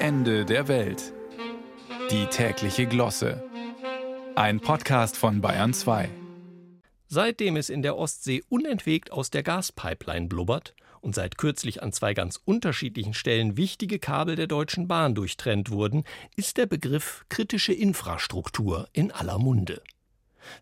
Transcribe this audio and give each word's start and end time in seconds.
Ende 0.00 0.44
der 0.44 0.68
Welt. 0.68 1.12
Die 2.12 2.26
tägliche 2.26 2.86
Glosse. 2.86 3.42
Ein 4.36 4.60
Podcast 4.60 5.16
von 5.16 5.40
Bayern 5.40 5.74
2. 5.74 6.08
Seitdem 7.08 7.56
es 7.56 7.68
in 7.68 7.82
der 7.82 7.96
Ostsee 7.96 8.44
unentwegt 8.48 9.10
aus 9.10 9.30
der 9.30 9.42
Gaspipeline 9.42 10.28
blubbert 10.28 10.76
und 11.00 11.16
seit 11.16 11.36
kürzlich 11.36 11.82
an 11.82 11.92
zwei 11.92 12.14
ganz 12.14 12.40
unterschiedlichen 12.44 13.12
Stellen 13.12 13.56
wichtige 13.56 13.98
Kabel 13.98 14.36
der 14.36 14.46
Deutschen 14.46 14.86
Bahn 14.86 15.16
durchtrennt 15.16 15.72
wurden, 15.72 16.04
ist 16.36 16.58
der 16.58 16.66
Begriff 16.66 17.24
kritische 17.28 17.72
Infrastruktur 17.72 18.88
in 18.92 19.10
aller 19.10 19.40
Munde. 19.40 19.82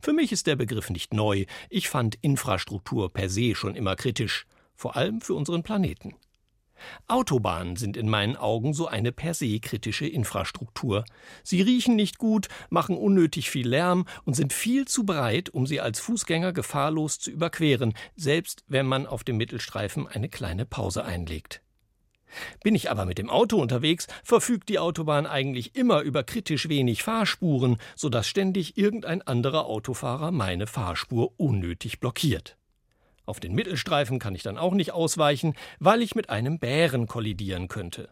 Für 0.01 0.15
mich 0.15 0.33
ist 0.33 0.47
der 0.47 0.57
Begriff 0.57 0.89
nicht 0.89 1.13
neu. 1.13 1.45
Ich 1.69 1.91
fand 1.91 2.17
Infrastruktur 2.23 3.13
per 3.13 3.29
se 3.29 3.55
schon 3.55 3.77
immer 3.77 3.97
kritisch, 3.97 4.47
vor 4.75 4.97
allem 4.97 5.21
für 5.21 5.35
unseren 5.35 5.63
Planeten. 5.63 6.15
Autobahnen 7.09 7.77
sind 7.77 7.97
in 7.97 8.09
meinen 8.09 8.37
Augen 8.37 8.75
so 8.75 8.87
eine 8.87 9.13
per 9.13 9.35
se 9.35 9.61
kritische 9.61 10.07
Infrastruktur. 10.07 11.05
Sie 11.43 11.63
riechen 11.63 11.97
nicht 11.97 12.19
gut, 12.19 12.49
machen 12.71 12.97
unnötig 12.97 13.51
viel 13.51 13.69
Lärm 13.69 14.07
und 14.25 14.35
sind 14.35 14.53
viel 14.53 14.87
zu 14.87 15.05
breit, 15.05 15.51
um 15.51 15.67
sie 15.67 15.81
als 15.81 16.01
Fußgänger 16.01 16.53
gefahrlos 16.53 17.19
zu 17.19 17.31
überqueren, 17.31 17.95
selbst 18.17 18.65
wenn 18.69 18.87
man 18.87 19.07
auf 19.07 19.25
dem 19.25 19.37
Mittelstreifen 19.37 20.07
eine 20.07 20.29
kleine 20.29 20.67
Pause 20.67 21.05
einlegt. 21.05 21.63
Bin 22.63 22.75
ich 22.75 22.91
aber 22.91 23.07
mit 23.07 23.19
dem 23.19 23.31
Auto 23.31 23.61
unterwegs, 23.61 24.07
verfügt 24.25 24.69
die 24.69 24.79
Autobahn 24.79 25.27
eigentlich 25.27 25.77
immer 25.77 26.01
über 26.01 26.25
kritisch 26.25 26.69
wenig 26.69 27.03
Fahrspuren, 27.03 27.79
so 27.95 28.09
dass 28.09 28.27
ständig 28.27 28.77
irgendein 28.77 29.23
anderer 29.23 29.67
Autofahrer 29.67 30.31
meine 30.31 30.67
Fahrspur 30.67 31.33
unnötig 31.39 32.01
blockiert. 32.01 32.57
Auf 33.27 33.41
den 33.41 33.55
Mittelstreifen 33.55 34.21
kann 34.21 34.37
ich 34.37 34.45
dann 34.45 34.57
auch 34.57 34.73
nicht 34.73 34.93
ausweichen, 34.93 35.55
weil 35.81 36.01
ich 36.01 36.15
mit 36.15 36.31
einem 36.31 36.61
Bären 36.61 37.09
kollidieren 37.09 37.67
könnte. 37.67 38.09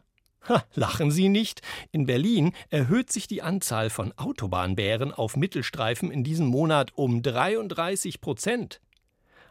Ha, 0.49 0.65
lachen 0.75 1.11
Sie 1.11 1.29
nicht? 1.29 1.63
In 1.93 2.05
Berlin 2.05 2.53
erhöht 2.69 3.11
sich 3.11 3.27
die 3.27 3.41
Anzahl 3.41 3.89
von 3.89 4.13
Autobahnbären 4.19 5.13
auf 5.13 5.37
Mittelstreifen 5.37 6.11
in 6.11 6.25
diesem 6.25 6.47
Monat 6.47 6.93
um 6.97 7.23
33 7.23 8.21
Prozent. 8.21 8.81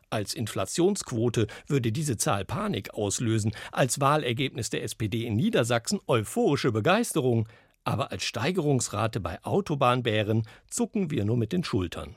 Als 0.09 0.35
Inflationsquote 0.35 1.47
würde 1.66 1.91
diese 1.91 2.17
Zahl 2.17 2.45
Panik 2.45 2.93
auslösen, 2.93 3.53
als 3.71 3.99
Wahlergebnis 3.99 4.69
der 4.69 4.83
SPD 4.83 5.25
in 5.25 5.35
Niedersachsen 5.35 5.99
euphorische 6.05 6.71
Begeisterung, 6.71 7.49
aber 7.83 8.11
als 8.11 8.23
Steigerungsrate 8.23 9.19
bei 9.19 9.43
Autobahnbären 9.43 10.45
zucken 10.69 11.09
wir 11.09 11.25
nur 11.25 11.38
mit 11.38 11.51
den 11.51 11.63
Schultern. 11.63 12.16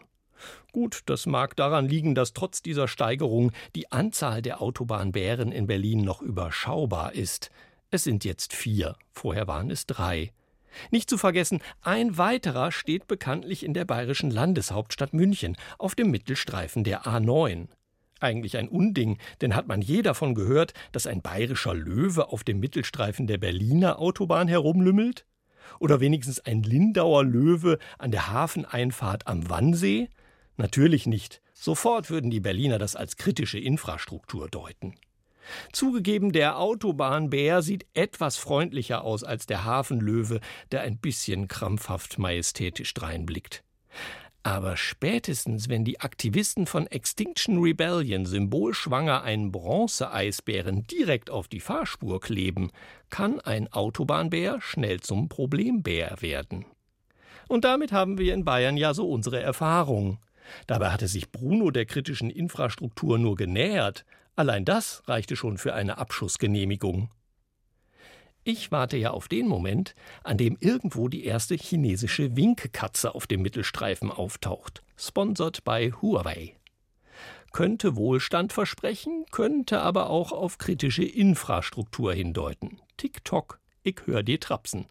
Gut, 0.73 1.03
das 1.07 1.27
mag 1.27 1.57
daran 1.57 1.89
liegen, 1.89 2.15
dass 2.15 2.33
trotz 2.33 2.63
dieser 2.63 2.89
Steigerung 2.89 3.53
die 3.75 3.91
Anzahl 3.93 4.43
der 4.43 4.61
Autobahnbären 4.61 5.53
in 5.53 5.67
Berlin 5.67 6.03
noch 6.03 6.23
überschaubar 6.23 7.15
ist. 7.15 7.51
Es 7.91 8.05
sind 8.05 8.25
jetzt 8.25 8.53
vier, 8.53 8.97
vorher 9.13 9.47
waren 9.47 9.71
es 9.71 9.87
drei. 9.87 10.33
Nicht 10.91 11.09
zu 11.09 11.19
vergessen, 11.19 11.61
ein 11.83 12.19
weiterer 12.19 12.73
steht 12.73 13.07
bekanntlich 13.07 13.65
in 13.65 13.75
der 13.75 13.85
bayerischen 13.85 14.31
Landeshauptstadt 14.31 15.15
München 15.15 15.57
auf 15.79 15.95
dem 15.95 16.11
Mittelstreifen 16.11 16.85
der 16.85 17.05
A9. 17.05 17.69
Eigentlich 18.19 18.57
ein 18.57 18.69
Unding, 18.69 19.19
denn 19.41 19.55
hat 19.55 19.69
man 19.69 19.83
je 19.83 20.03
davon 20.03 20.35
gehört, 20.35 20.73
dass 20.93 21.07
ein 21.07 21.21
bayerischer 21.21 21.75
Löwe 21.75 22.29
auf 22.29 22.45
dem 22.45 22.61
Mittelstreifen 22.61 23.27
der 23.27 23.39
Berliner 23.39 23.99
Autobahn 23.99 24.49
herumlümmelt? 24.49 25.27
Oder 25.81 26.01
wenigstens 26.01 26.41
ein 26.41 26.63
Lindauer 26.63 27.25
Löwe 27.25 27.79
an 27.99 28.11
der 28.11 28.31
Hafeneinfahrt 28.31 29.27
am 29.27 29.49
Wannsee? 29.51 30.09
Natürlich 30.57 31.07
nicht. 31.07 31.43
Sofort 31.53 32.11
würden 32.11 32.31
die 32.31 32.41
Berliner 32.41 32.79
das 32.79 32.97
als 32.97 33.17
kritische 33.17 33.59
Infrastruktur 33.59 34.49
deuten. 34.49 34.95
Zugegeben, 35.73 36.33
der 36.33 36.59
Autobahnbär 36.59 37.63
sieht 37.63 37.87
etwas 37.95 38.37
freundlicher 38.37 39.05
aus 39.05 39.23
als 39.23 39.47
der 39.47 39.65
Hafenlöwe, 39.65 40.41
der 40.73 40.83
ein 40.83 40.99
bisschen 40.99 41.49
krampfhaft 41.49 42.19
majestätisch 42.19 42.93
dreinblickt. 42.95 43.63
Aber 44.43 44.77
spätestens, 44.77 45.69
wenn 45.69 45.85
die 45.85 45.99
Aktivisten 46.01 46.67
von 46.67 46.87
Extinction 46.87 47.59
Rebellion 47.61 48.27
symbolschwanger 48.27 49.23
einen 49.23 49.51
Bronzeeisbären 49.51 50.85
direkt 50.85 51.31
auf 51.31 51.49
die 51.49 51.59
Fahrspur 51.59 52.21
kleben, 52.21 52.71
kann 53.11 53.41
ein 53.41 53.73
Autobahnbär 53.73 54.61
schnell 54.61 55.01
zum 55.01 55.29
Problembär 55.29 56.19
werden. 56.21 56.65
Und 57.49 57.65
damit 57.65 57.91
haben 57.91 58.19
wir 58.19 58.35
in 58.35 58.45
Bayern 58.45 58.77
ja 58.77 58.95
so 58.95 59.11
unsere 59.11 59.41
Erfahrung. 59.41 60.19
Dabei 60.67 60.91
hatte 60.91 61.09
sich 61.09 61.31
Bruno 61.31 61.71
der 61.71 61.87
kritischen 61.87 62.31
Infrastruktur 62.31 63.19
nur 63.19 63.37
genähert. 63.37 64.05
Allein 64.35 64.65
das 64.65 65.03
reichte 65.07 65.37
schon 65.37 65.59
für 65.59 65.75
eine 65.75 65.99
Abschussgenehmigung. 65.99 67.11
Ich 68.49 68.71
warte 68.71 68.97
ja 68.97 69.11
auf 69.11 69.27
den 69.27 69.49
Moment, 69.49 69.97
an 70.23 70.39
dem 70.39 70.57
irgendwo 70.61 71.09
die 71.09 71.25
erste 71.25 71.57
chinesische 71.57 72.37
Winkkatze 72.37 73.13
auf 73.13 73.27
dem 73.27 73.43
Mittelstreifen 73.43 74.13
auftaucht, 74.13 74.85
sponsert 74.97 75.65
bei 75.65 75.91
Huawei. 75.91 76.55
Könnte 77.51 77.97
Wohlstand 77.97 78.53
versprechen, 78.53 79.25
könnte 79.33 79.81
aber 79.81 80.11
auch 80.11 80.31
auf 80.31 80.59
kritische 80.59 81.05
Infrastruktur 81.05 82.13
hindeuten. 82.13 82.81
TikTok, 82.99 83.59
ich 83.83 83.97
hör 84.05 84.23
dir 84.23 84.39
trapsen. 84.39 84.87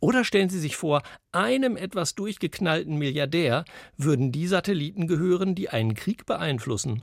Oder 0.00 0.24
stellen 0.24 0.48
Sie 0.48 0.58
sich 0.58 0.76
vor, 0.76 1.02
einem 1.32 1.76
etwas 1.76 2.14
durchgeknallten 2.14 2.96
Milliardär 2.96 3.64
würden 3.96 4.32
die 4.32 4.46
Satelliten 4.46 5.06
gehören, 5.06 5.54
die 5.54 5.68
einen 5.68 5.94
Krieg 5.94 6.26
beeinflussen. 6.26 7.02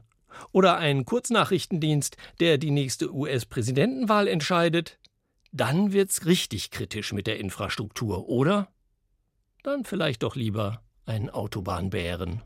Oder 0.51 0.77
ein 0.77 1.05
Kurznachrichtendienst, 1.05 2.17
der 2.39 2.57
die 2.57 2.71
nächste 2.71 3.13
US-Präsidentenwahl 3.13 4.27
entscheidet. 4.27 4.99
Dann 5.51 5.93
wird's 5.93 6.25
richtig 6.25 6.71
kritisch 6.71 7.13
mit 7.13 7.27
der 7.27 7.39
Infrastruktur, 7.39 8.27
oder? 8.27 8.67
Dann 9.63 9.85
vielleicht 9.85 10.23
doch 10.23 10.35
lieber 10.35 10.81
einen 11.05 11.29
Autobahnbären. 11.29 12.43